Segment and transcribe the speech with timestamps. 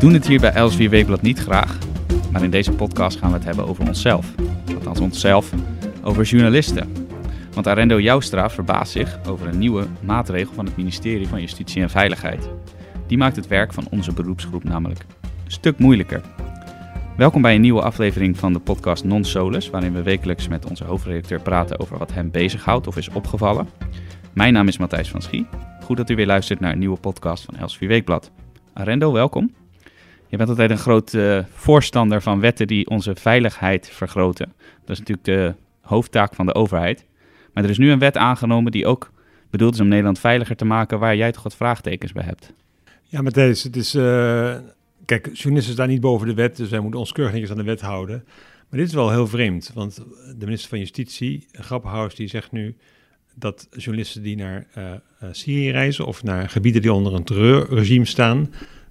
[0.00, 1.78] doen het hier bij Elsevier Weekblad niet graag,
[2.32, 4.34] maar in deze podcast gaan we het hebben over onszelf.
[4.74, 5.52] Althans onszelf,
[6.02, 6.92] over journalisten.
[7.54, 11.90] Want Arendo Joustra verbaast zich over een nieuwe maatregel van het ministerie van Justitie en
[11.90, 12.48] Veiligheid.
[13.06, 15.00] Die maakt het werk van onze beroepsgroep namelijk
[15.44, 16.20] een stuk moeilijker.
[17.16, 20.84] Welkom bij een nieuwe aflevering van de podcast Non Solus, waarin we wekelijks met onze
[20.84, 23.68] hoofdredacteur praten over wat hem bezighoudt of is opgevallen.
[24.32, 25.46] Mijn naam is Matthijs van Schie.
[25.84, 28.30] Goed dat u weer luistert naar een nieuwe podcast van Elsevier Weekblad.
[28.72, 29.59] Arendo, welkom.
[30.30, 34.52] Je bent altijd een groot uh, voorstander van wetten die onze veiligheid vergroten.
[34.84, 37.04] Dat is natuurlijk de hoofdtaak van de overheid.
[37.52, 39.10] Maar er is nu een wet aangenomen die ook
[39.50, 42.52] bedoeld is om Nederland veiliger te maken, waar jij toch wat vraagtekens bij hebt.
[43.02, 43.94] Ja, Matthijs, het is...
[43.94, 44.56] Uh,
[45.04, 47.62] kijk, journalisten staan niet boven de wet, dus wij moeten ons keurig netjes aan de
[47.62, 48.24] wet houden.
[48.68, 49.94] Maar dit is wel heel vreemd, want
[50.38, 52.76] de minister van Justitie, Grappenhaus, die zegt nu
[53.34, 54.84] dat journalisten die naar uh,
[55.30, 58.50] Syrië reizen of naar gebieden die onder een terreurregime staan,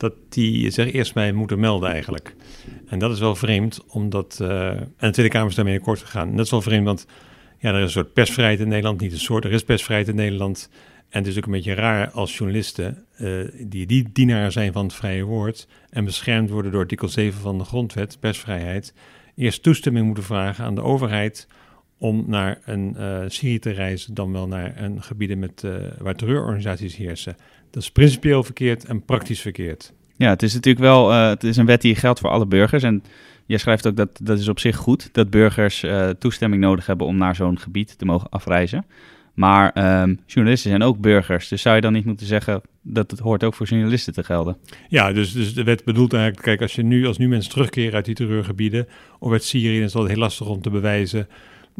[0.00, 2.34] dat die zich eerst mij moeten melden eigenlijk.
[2.86, 4.38] En dat is wel vreemd, omdat...
[4.42, 6.28] Uh, en de Tweede Kamer is daarmee akkoord gegaan.
[6.28, 7.06] En dat is wel vreemd, want
[7.58, 9.00] ja, er is een soort persvrijheid in Nederland.
[9.00, 10.70] Niet een soort, er is persvrijheid in Nederland.
[11.08, 14.84] En het is ook een beetje raar als journalisten, uh, die, die dienaar zijn van
[14.84, 15.68] het vrije woord...
[15.90, 18.94] en beschermd worden door artikel 7 van de grondwet, persvrijheid...
[19.34, 21.48] eerst toestemming moeten vragen aan de overheid
[22.00, 24.14] om naar een uh, Syrië te reizen...
[24.14, 27.36] dan wel naar een gebieden met, uh, waar terreurorganisaties heersen...
[27.70, 29.92] Dat is principieel verkeerd en praktisch verkeerd.
[30.16, 32.82] Ja, het is natuurlijk wel uh, het is een wet die geldt voor alle burgers.
[32.82, 33.02] En
[33.46, 35.84] jij schrijft ook dat dat is op zich goed dat burgers
[36.18, 38.84] toestemming nodig hebben om naar zo'n gebied te mogen afreizen.
[39.34, 41.48] Maar um, journalisten zijn ook burgers.
[41.48, 44.56] Dus zou je dan niet moeten zeggen dat het hoort ook voor journalisten te gelden?
[44.88, 47.94] Ja, dus, dus de wet bedoelt eigenlijk, kijk, als, je nu, als nu mensen terugkeren
[47.94, 51.28] uit die terreurgebieden of uit Syrië, dan is het heel lastig om te bewijzen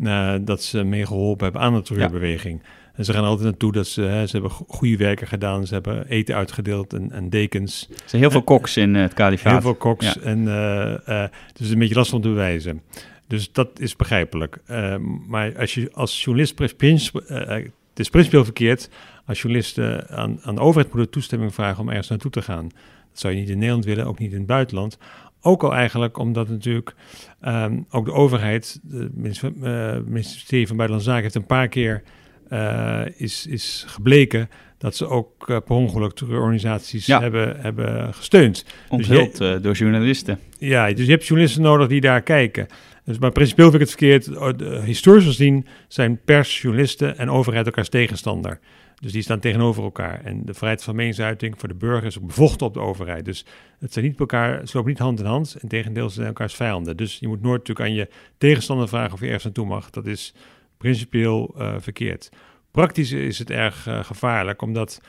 [0.00, 2.60] uh, dat ze meegeholpen hebben aan de terreurbeweging.
[2.62, 2.68] Ja.
[2.94, 5.66] En ze gaan altijd naartoe dat ze, hè, ze hebben goede werken gedaan.
[5.66, 7.86] Ze hebben eten uitgedeeld en, en dekens.
[7.90, 9.52] Er zijn heel veel koks in uh, het kalifaat.
[9.52, 10.12] Heel veel koks.
[10.12, 10.20] Ja.
[10.20, 12.82] En, uh, dus een beetje lastig om te bewijzen.
[13.26, 14.58] Dus dat is begrijpelijk.
[15.28, 16.58] maar als je als journalist...
[16.58, 16.82] het
[17.94, 18.88] is principieel verkeerd
[19.30, 22.68] als journalisten aan, aan de overheid moeten toestemming vragen om ergens naartoe te gaan.
[23.10, 24.98] Dat zou je niet in Nederland willen, ook niet in het buitenland.
[25.42, 26.94] Ook al eigenlijk omdat natuurlijk
[27.44, 29.16] um, ook de overheid, het
[30.08, 32.02] ministerie van Buitenlandse Zaken, heeft een paar keer
[32.52, 37.20] uh, is, is gebleken dat ze ook uh, per ongeluk terreurorganisaties ja.
[37.20, 38.64] hebben, hebben gesteund.
[38.88, 40.38] Onthuld dus je, door journalisten.
[40.58, 42.66] Ja, dus je hebt journalisten nodig die daar kijken.
[43.04, 44.58] Dus, maar principieel vind ik het verkeerd.
[44.58, 48.58] De, historisch gezien zijn pers, journalisten en overheid elkaars tegenstander.
[49.00, 50.24] Dus die staan tegenover elkaar.
[50.24, 53.24] En de vrijheid van meningsuiting voor de burger is bevochten op de overheid.
[53.24, 53.44] Dus
[53.78, 55.56] het zijn niet elkaar, ze lopen niet hand in hand.
[55.60, 56.96] Integendeel, ze zijn elkaars vijanden.
[56.96, 58.08] Dus je moet nooit natuurlijk aan je
[58.38, 59.90] tegenstander vragen of je ergens naartoe mag.
[59.90, 60.34] Dat is
[60.76, 62.30] principieel uh, verkeerd.
[62.70, 65.00] Praktisch is het erg uh, gevaarlijk, omdat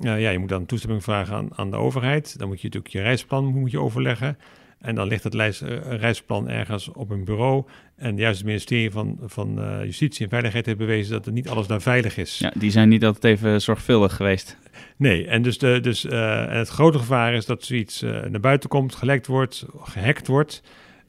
[0.00, 2.38] uh, ja, je moet dan toestemming vragen aan, aan, de overheid.
[2.38, 4.38] Dan moet je natuurlijk je reisplan moet je overleggen.
[4.82, 7.64] En dan ligt het lijst, reisplan ergens op een bureau.
[7.96, 11.66] En juist het ministerie van, van Justitie en Veiligheid heeft bewezen dat er niet alles
[11.66, 12.38] daar veilig is.
[12.38, 14.56] Ja, die zijn niet altijd even zorgvuldig geweest.
[14.96, 18.94] Nee, en dus, de, dus en het grote gevaar is dat zoiets naar buiten komt,
[18.94, 20.62] gelekt wordt, gehackt wordt.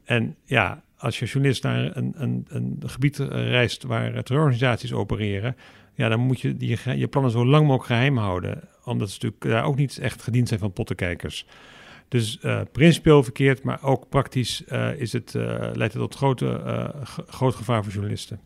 [0.03, 5.55] En ja, als je journalist naar een, een, een gebied reist waar terreurorganisaties opereren,
[5.95, 8.61] ja, dan moet je die, je plannen zo lang mogelijk geheim houden.
[8.83, 11.45] Omdat ze natuurlijk daar ook niet echt gediend zijn van pottenkijkers.
[12.13, 15.43] Dus uh, principieel verkeerd, maar ook praktisch uh, is het, uh,
[15.73, 16.61] leidt het tot grote,
[17.27, 18.39] groot gevaar voor journalisten.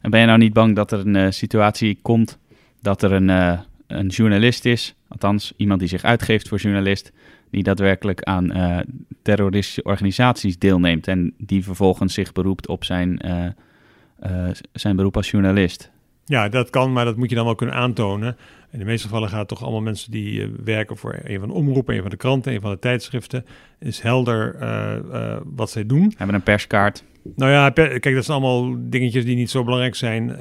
[0.00, 2.38] En ben je nou niet bang dat er een situatie komt
[2.80, 3.28] dat er een,
[3.86, 7.12] een journalist is, althans iemand die zich uitgeeft voor journalist,
[7.50, 8.52] die daadwerkelijk aan
[9.22, 13.20] terroristische organisaties deelneemt en die vervolgens zich beroept op zijn,
[14.72, 15.90] zijn beroep als journalist.
[16.24, 18.36] Ja, dat kan, maar dat moet je dan wel kunnen aantonen.
[18.72, 21.54] In de meeste gevallen gaat het toch allemaal mensen die werken voor een van de
[21.54, 23.44] omroepen, een van de kranten, een van de tijdschriften.
[23.78, 24.56] is helder
[25.44, 26.12] wat zij doen.
[26.16, 27.04] Hebben een perskaart.
[27.36, 30.36] Nou ja, per, kijk, dat zijn allemaal dingetjes die niet zo belangrijk zijn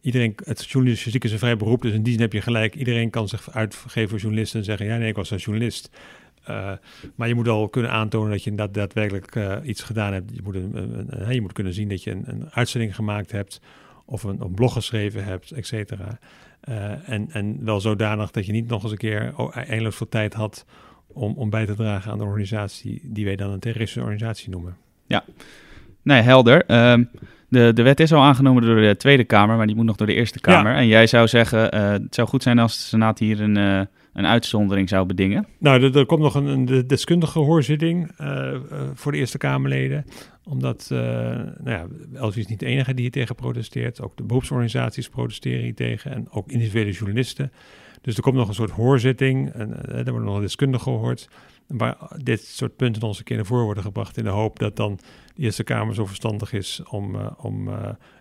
[0.00, 2.74] iedereen, het journalistiek is een vrij beroep, dus in die zin heb je gelijk.
[2.74, 5.90] Iedereen kan zich uitgeven voor journalisten en zeggen, ja nee, ik was een journalist.
[6.48, 6.72] Uh,
[7.14, 10.30] maar je moet al kunnen aantonen dat je dat daadwerkelijk uh, iets gedaan hebt.
[10.34, 13.32] Je moet, een, een, een, je moet kunnen zien dat je een, een uitzending gemaakt
[13.32, 13.60] hebt
[14.10, 16.18] of een, een blog geschreven hebt, et cetera.
[16.68, 20.34] Uh, en, en wel zodanig dat je niet nog eens een keer eindeloos veel tijd
[20.34, 20.66] had
[21.06, 24.76] om, om bij te dragen aan de organisatie die wij dan een terroristische organisatie noemen.
[25.06, 25.24] Ja,
[26.02, 26.90] nee, helder.
[26.92, 27.10] Um,
[27.48, 30.06] de, de wet is al aangenomen door de Tweede Kamer, maar die moet nog door
[30.06, 30.72] de Eerste Kamer.
[30.72, 30.78] Ja.
[30.78, 34.88] En jij zou zeggen, het zou goed zijn als de Senaat hier een een uitzondering
[34.88, 35.46] zou bedingen?
[35.58, 38.60] Nou, er, komt nog een, deskundige hoorzitting uh, uh,
[38.94, 40.04] voor de Eerste Kamerleden.
[40.44, 41.86] Omdat, uh, nou ja,
[42.34, 44.00] is niet de enige die hier tegen protesteert.
[44.00, 47.52] Ook de beroepsorganisaties protesteren hier tegen en ook individuele journalisten.
[48.00, 49.50] Dus er komt nog een soort hoorzitting.
[49.52, 51.28] En uh, er wordt nog een deskundige gehoord.
[51.66, 54.16] Waar dit soort punten nog eens een keer naar voren worden gebracht.
[54.16, 54.98] In de hoop dat dan
[55.34, 57.74] de Eerste Kamer zo verstandig is om, uh, om uh,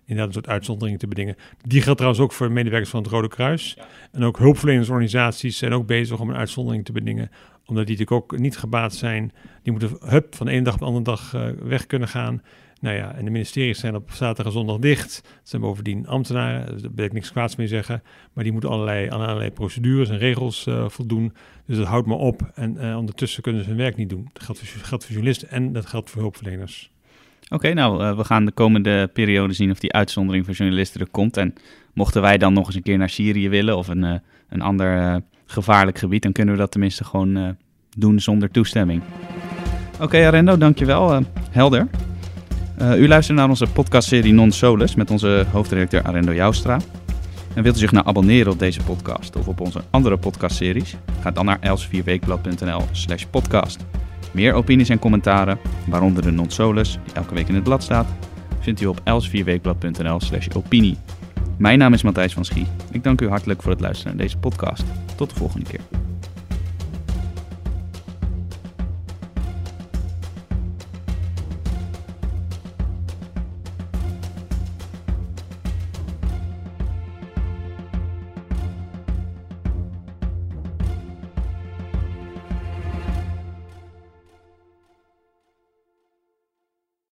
[0.06, 1.36] inderdaad een soort uitzonderingen te bedingen.
[1.62, 3.74] Die geldt trouwens ook voor medewerkers van het Rode Kruis.
[3.78, 3.86] Ja.
[4.12, 7.32] En ook hulpverlenersorganisaties zijn ook bezig om een uitzondering te bedingen.
[7.70, 9.32] Omdat die natuurlijk ook niet gebaat zijn.
[9.64, 12.42] Die moeten hup, van ene dag op de andere dag uh, weg kunnen gaan.
[12.80, 15.16] Nou ja, en de ministeries zijn op zaterdag en zondag dicht.
[15.16, 18.04] Het zijn bovendien ambtenaren, dus daar wil ik niks kwaads mee zeggen.
[18.34, 21.34] Maar die moeten allerlei, allerlei procedures en regels uh, voldoen.
[21.66, 22.52] Dus dat houdt maar op.
[22.56, 24.30] En uh, ondertussen kunnen ze hun werk niet doen.
[24.34, 26.92] Dat geldt voor, journalisten en dat geldt voor hulpverleners.
[27.50, 31.38] Oké, nou, we gaan de komende periode zien of die uitzondering voor journalisten er komt.
[31.38, 31.54] En
[31.94, 35.98] mochten wij dan nog eens een keer naar Syrië willen of een, een ander gevaarlijk
[35.98, 37.58] gebied, dan kunnen we dat tenminste gewoon
[37.98, 39.02] doen zonder toestemming.
[40.00, 41.24] Oké, Arendo, dankjewel.
[41.52, 41.88] helder.
[42.98, 46.80] u luistert naar onze podcastserie Non Solus met onze hoofdredacteur Arendo Joustra.
[47.54, 50.96] En wilt u zich nou abonneren op deze podcast of op onze andere podcastseries?
[51.22, 53.86] Ga dan naar elsvierweekblad.nl slash podcast.
[54.32, 58.08] Meer opinies en commentaren, waaronder de non-solus, die elke week in het blad staat,
[58.60, 60.98] vindt u op elsvierweekblad.nl slash opinie.
[61.60, 62.68] Mijn naam is Matthijs van Schie.
[62.92, 64.84] Ik dank u hartelijk voor het luisteren naar deze podcast.
[65.16, 65.99] Tot de volgende keer.